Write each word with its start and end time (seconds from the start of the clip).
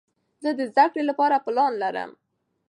زه 0.43 0.49
د 0.57 0.59
زده 0.71 0.85
کړې 0.91 1.03
له 1.09 1.13
پاره 1.19 1.37
پلان 1.45 1.73
لرم. 1.83 2.11